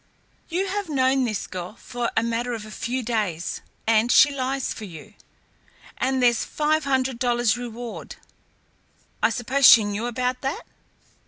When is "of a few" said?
2.53-3.03